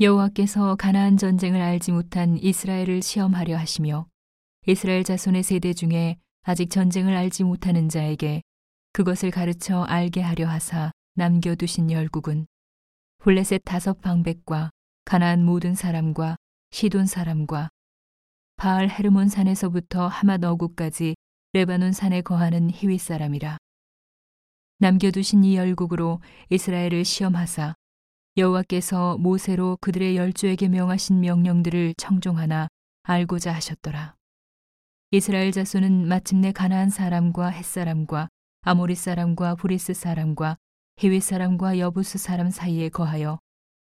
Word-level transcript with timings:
여호와께서 0.00 0.76
가나안 0.76 1.16
전쟁을 1.16 1.60
알지 1.60 1.90
못한 1.90 2.38
이스라엘을 2.38 3.02
시험하려 3.02 3.56
하시며 3.56 4.06
이스라엘 4.68 5.02
자손의 5.02 5.42
세대 5.42 5.72
중에 5.72 6.18
아직 6.42 6.70
전쟁을 6.70 7.16
알지 7.16 7.42
못하는 7.42 7.88
자에게 7.88 8.42
그것을 8.92 9.32
가르쳐 9.32 9.82
알게 9.82 10.20
하려 10.20 10.46
하사 10.46 10.92
남겨두신 11.16 11.90
열국은 11.90 12.46
블레셋 13.18 13.62
다섯 13.64 14.00
방백과 14.00 14.70
가나안 15.04 15.44
모든 15.44 15.74
사람과 15.74 16.36
시돈 16.70 17.06
사람과 17.06 17.68
바알 18.54 18.88
헤르몬 18.88 19.28
산에서부터 19.28 20.06
하맛 20.06 20.44
어구까지 20.44 21.16
레바논 21.54 21.90
산에 21.90 22.20
거하는 22.20 22.70
히윗 22.70 23.00
사람이라. 23.00 23.56
남겨두신 24.78 25.42
이 25.42 25.56
열국으로 25.56 26.20
이스라엘을 26.50 27.04
시험하사 27.04 27.74
여호와께서 28.38 29.18
모세로 29.18 29.78
그들의 29.80 30.16
열조에게 30.16 30.68
명하신 30.68 31.18
명령들을 31.18 31.94
청종하나 31.96 32.68
알고자 33.02 33.52
하셨더라. 33.52 34.14
이스라엘 35.10 35.50
자손은 35.50 36.06
마침내 36.06 36.52
가나안 36.52 36.88
사람과 36.88 37.48
햇 37.48 37.64
사람과 37.64 38.28
아모리 38.60 38.94
사람과 38.94 39.56
브리스 39.56 39.92
사람과 39.92 40.56
해외 41.00 41.18
사람과 41.18 41.80
여부스 41.80 42.18
사람 42.18 42.50
사이에 42.50 42.90
거하여 42.90 43.40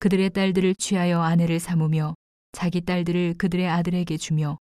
그들의 0.00 0.28
딸들을 0.30 0.74
취하여 0.74 1.22
아내를 1.22 1.58
삼으며 1.58 2.14
자기 2.52 2.82
딸들을 2.82 3.36
그들의 3.38 3.66
아들에게 3.66 4.18
주며 4.18 4.58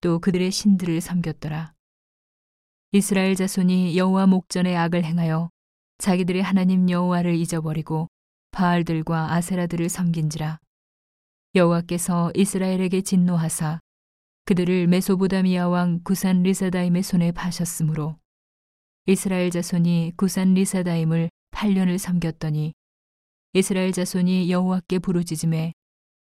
또 0.00 0.20
그들의 0.20 0.52
신들을 0.52 1.00
섬겼더라. 1.00 1.72
이스라엘 2.92 3.34
자손이 3.34 3.98
여호와 3.98 4.28
목전에 4.28 4.76
악을 4.76 5.02
행하여 5.02 5.50
자기들의 5.98 6.42
하나님 6.42 6.88
여호와를 6.88 7.34
잊어버리고 7.34 8.08
바알들과 8.56 9.34
아세라들을 9.34 9.90
섬긴지라. 9.90 10.58
여호와께서 11.56 12.32
이스라엘에게 12.34 13.02
진노하사 13.02 13.80
그들을 14.46 14.86
메소보다미아 14.86 15.68
왕 15.68 16.00
구산 16.02 16.42
리사다임의 16.42 17.02
손에 17.02 17.32
파셨으므로 17.32 18.16
이스라엘 19.04 19.50
자손이 19.50 20.14
구산 20.16 20.54
리사다임을 20.54 21.28
8년을 21.50 21.98
섬겼더니 21.98 22.72
이스라엘 23.52 23.92
자손이 23.92 24.50
여호와께 24.50 25.00
부르짖음에 25.00 25.74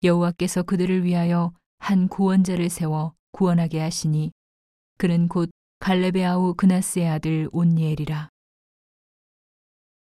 여호와께서 0.04 0.64
그들을 0.64 1.04
위하여 1.04 1.54
한 1.78 2.08
구원자를 2.08 2.68
세워 2.68 3.14
구원하게 3.32 3.80
하시니 3.80 4.32
그는 4.98 5.28
곧 5.28 5.48
갈렙의 5.80 6.26
아우 6.26 6.52
그나스의 6.52 7.08
아들 7.08 7.48
온니엘이라 7.52 8.28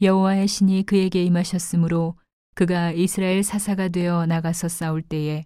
여호와의 0.01 0.47
신이 0.47 0.85
그에게 0.85 1.25
임하셨으므로 1.25 2.17
그가 2.55 2.93
이스라엘 2.93 3.43
사사가 3.43 3.89
되어 3.89 4.27
나가서 4.27 4.69
싸울 4.69 5.03
때에 5.03 5.45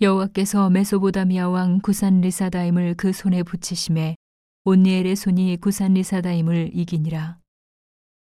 여호와께서 0.00 0.70
메소보다미아 0.70 1.50
왕 1.50 1.80
구산 1.80 2.22
리사다임을 2.22 2.94
그 2.94 3.12
손에 3.12 3.42
붙이심에 3.42 4.16
온니엘의 4.64 5.16
손이 5.16 5.58
구산 5.60 5.94
리사다임을 5.94 6.70
이기니라. 6.72 7.38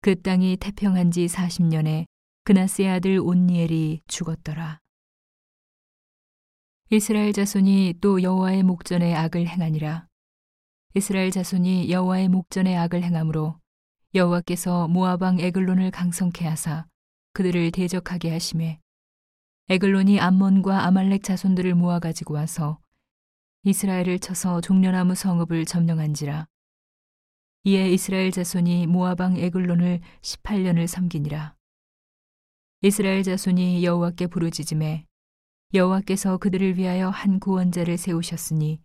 그 0.02 0.20
땅이 0.20 0.58
태평한 0.58 1.10
지 1.10 1.26
40년에 1.26 2.04
그나스의 2.44 2.88
아들 2.90 3.18
온니엘이 3.18 4.02
죽었더라. 4.06 4.80
이스라엘 6.90 7.32
자손이 7.32 7.94
또 8.00 8.22
여호와의 8.22 8.62
목전에 8.62 9.14
악을 9.14 9.48
행하니라. 9.48 10.06
이스라엘 10.94 11.30
자손이 11.30 11.90
여호와의 11.90 12.28
목전에 12.28 12.76
악을 12.76 13.02
행함으로 13.02 13.58
여호와께서 14.16 14.88
모압 14.88 15.20
왕 15.20 15.38
에글론을 15.40 15.90
강성케 15.90 16.46
하사 16.46 16.86
그들을 17.34 17.70
대적하게 17.70 18.30
하심에 18.30 18.80
에글론이 19.68 20.20
암몬과 20.20 20.86
아말렉 20.86 21.22
자손들을 21.22 21.74
모아 21.74 21.98
가지고 21.98 22.32
와서 22.32 22.78
이스라엘을 23.64 24.18
쳐서 24.20 24.62
종려나무 24.62 25.14
성읍을 25.14 25.66
점령한지라. 25.66 26.46
이에 27.64 27.90
이스라엘 27.90 28.30
자손이 28.30 28.86
모압 28.86 29.20
왕 29.20 29.36
에글론을 29.36 30.00
18년을 30.22 30.86
섬기니라. 30.86 31.54
이스라엘 32.80 33.22
자손이 33.22 33.84
여호와께 33.84 34.28
부르짖음에 34.28 35.04
여호와께서 35.74 36.38
그들을 36.38 36.78
위하여 36.78 37.10
한 37.10 37.38
구원자를 37.38 37.98
세우셨으니 37.98 38.80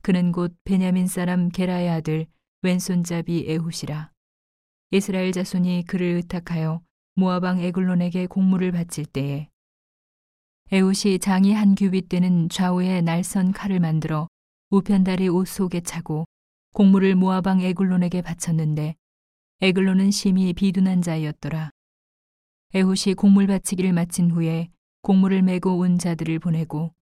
그는 0.00 0.32
곧 0.32 0.56
베냐민 0.64 1.06
사람 1.06 1.50
게라의 1.50 1.90
아들 1.90 2.26
왼손잡이 2.62 3.44
에훗이라 3.46 4.10
이스라엘 4.92 5.30
자손이 5.30 5.84
그를 5.86 6.06
의탁하여 6.16 6.82
모아방 7.14 7.60
에글론에게 7.60 8.26
공물을 8.26 8.72
바칠 8.72 9.04
때에 9.04 9.48
에훗이 10.72 11.20
장이 11.20 11.52
한 11.52 11.76
규빗 11.76 12.08
되는 12.08 12.48
좌우에 12.48 13.00
날선 13.00 13.52
칼을 13.52 13.78
만들어 13.78 14.28
우편다리 14.70 15.28
옷 15.28 15.46
속에 15.46 15.80
차고 15.80 16.26
공물을 16.72 17.14
모아방 17.14 17.60
에글론에게 17.60 18.22
바쳤는데 18.22 18.96
에글론은 19.60 20.10
심히 20.10 20.52
비둔한 20.52 21.02
자였더라. 21.02 21.70
에훗이 22.74 23.14
공물 23.16 23.46
바치기를 23.46 23.92
마친 23.92 24.30
후에 24.30 24.70
공물을 25.02 25.42
메고 25.42 25.76
온 25.76 25.98
자들을 25.98 26.38
보내고 26.38 26.92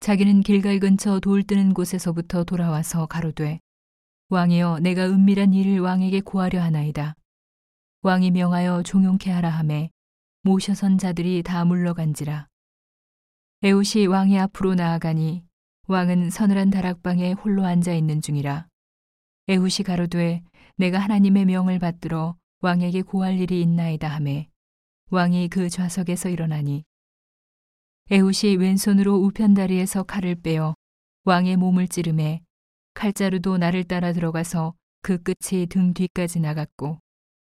자기는 0.00 0.42
길갈 0.42 0.78
근처 0.80 1.18
돌 1.18 1.42
뜨는 1.42 1.74
곳에서부터 1.74 2.44
돌아와서 2.44 3.06
가로되 3.06 3.60
왕이여 4.32 4.78
내가 4.78 5.04
은밀한 5.04 5.52
일을 5.52 5.80
왕에게 5.80 6.22
고하려 6.22 6.62
하나이다. 6.62 7.14
왕이 8.00 8.30
명하여 8.30 8.82
종용케 8.82 9.30
하라 9.30 9.50
하매 9.50 9.90
모셔선 10.40 10.96
자들이 10.96 11.42
다 11.42 11.66
물러간지라. 11.66 12.48
에웃이 13.62 14.06
왕의 14.06 14.38
앞으로 14.38 14.74
나아가니 14.74 15.44
왕은 15.86 16.30
서늘한 16.30 16.70
다락방에 16.70 17.32
홀로 17.32 17.66
앉아 17.66 17.92
있는 17.92 18.22
중이라. 18.22 18.68
에웃이 19.48 19.84
가로되 19.84 20.42
내가 20.76 20.98
하나님의 20.98 21.44
명을 21.44 21.78
받들어 21.78 22.34
왕에게 22.62 23.02
고할 23.02 23.38
일이 23.38 23.60
있나이다 23.60 24.08
하매 24.08 24.48
왕이 25.10 25.48
그 25.48 25.68
좌석에서 25.68 26.30
일어나니 26.30 26.84
에웃이 28.10 28.56
왼손으로 28.56 29.14
우편다리에서 29.16 30.04
칼을 30.04 30.36
빼어 30.36 30.74
왕의 31.24 31.58
몸을 31.58 31.86
찌르매 31.86 32.40
칼자루도 32.94 33.58
나를 33.58 33.84
따라 33.84 34.12
들어가서 34.12 34.74
그 35.02 35.18
끝이 35.22 35.66
등 35.66 35.94
뒤까지 35.94 36.40
나갔고 36.40 36.98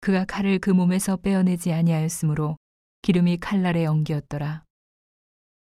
그가 0.02 0.26
칼을 0.26 0.60
그 0.60 0.70
몸에서 0.70 1.18
빼어내지 1.18 1.72
아니하였으므로 1.74 2.58
기름이 3.02 3.38
칼날에 3.38 3.86
엉기었더라. 3.86 4.64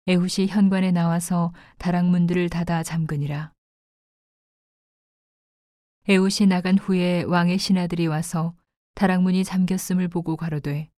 에훗이 0.07 0.47
현관에 0.47 0.91
나와서 0.91 1.53
다락문들을 1.77 2.49
닫아 2.49 2.83
잠그니라. 2.83 3.53
에훗이 6.07 6.47
나간 6.47 6.77
후에 6.77 7.23
왕의 7.23 7.59
신하들이 7.59 8.07
와서 8.07 8.55
다락문이 8.95 9.43
잠겼음을 9.43 10.07
보고 10.07 10.35
가로되 10.35 10.89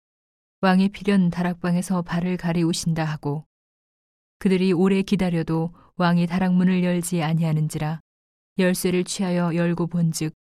왕의 0.62 0.91
필연 0.91 1.31
다락방에서 1.31 2.02
발을 2.02 2.37
가리우신다 2.37 3.04
하고 3.04 3.44
그들이 4.38 4.72
오래 4.72 5.02
기다려도 5.02 5.75
왕이 5.97 6.26
다락문을 6.26 6.84
열지 6.84 7.22
아니하는지라 7.22 8.00
열쇠를 8.59 9.05
취하여 9.05 9.55
열고 9.55 9.87
본즉 9.87 10.33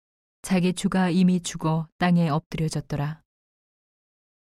자기 0.42 0.74
주가 0.74 1.10
이미 1.10 1.42
죽어 1.42 1.88
땅에 1.98 2.30
엎드려졌더라. 2.30 3.22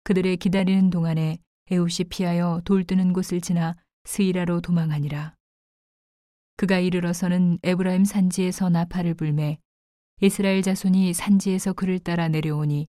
그들의 0.03 0.37
기다리는 0.37 0.89
동안에 0.89 1.39
에웃이 1.71 2.09
피하여 2.09 2.61
돌 2.65 2.83
뜨는 2.83 3.13
곳을 3.13 3.41
지나 3.41 3.75
스이라로 4.03 4.61
도망하니라. 4.61 5.35
그가 6.57 6.79
이르러서는 6.79 7.59
에브라임 7.63 8.05
산지에서 8.05 8.69
나팔을 8.69 9.15
불매 9.15 9.57
이스라엘 10.21 10.61
자손이 10.61 11.13
산지에서 11.13 11.73
그를 11.73 11.99
따라 11.99 12.27
내려오니 12.27 12.87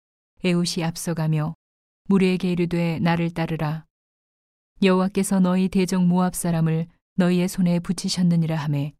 에웃이 0.45 0.85
앞서가며 0.85 1.55
무리에게 2.05 2.53
이르되 2.53 2.99
나를 3.01 3.31
따르라. 3.31 3.85
여호와께서 4.83 5.41
너희 5.41 5.69
대적 5.69 6.07
모압 6.07 6.35
사람을 6.35 6.87
너희의 7.17 7.49
손에 7.49 7.81
붙이셨느니라 7.81 8.55
하매 8.57 8.95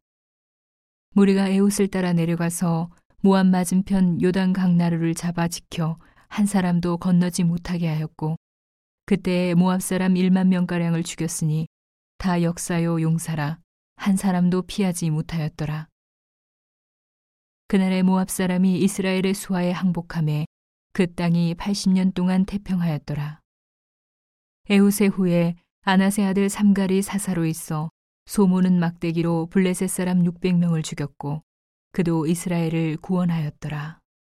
무리가 1.11 1.47
에웃을 1.49 1.87
따라 1.87 2.13
내려가서 2.13 2.89
모압 3.21 3.47
맞은편 3.47 4.21
요단 4.21 4.53
강나루를 4.53 5.15
잡아 5.15 5.47
지켜 5.47 5.97
한 6.27 6.45
사람도 6.45 6.97
건너지 6.97 7.43
못하게 7.43 7.87
하였고 7.87 8.35
그때 9.05 9.55
모압 9.55 9.81
사람 9.81 10.13
1만 10.13 10.47
명가량을 10.47 11.03
죽였으니 11.03 11.67
다 12.19 12.43
역사요 12.43 13.01
용사라 13.01 13.59
한 13.95 14.15
사람도 14.15 14.61
피하지 14.61 15.09
못하였더라. 15.09 15.87
그날의 17.67 18.03
모압 18.03 18.29
사람이 18.29 18.79
이스라엘의 18.79 19.33
수하에 19.33 19.71
항복함에 19.71 20.45
그 20.93 21.13
땅이 21.13 21.55
80년 21.55 22.13
동안 22.13 22.45
태평하였더라. 22.45 23.39
에웃의 24.69 25.09
후에 25.09 25.55
아나세 25.81 26.23
아들 26.23 26.49
삼갈이 26.49 27.01
사사로 27.01 27.45
있어 27.45 27.89
소모는 28.29 28.79
막대기로 28.79 29.47
블레셋 29.47 29.89
사람 29.89 30.21
600명을 30.21 30.83
죽였고 30.83 31.41
그도 31.91 32.27
이스라엘을 32.27 32.97
구원하였더라. 32.97 33.98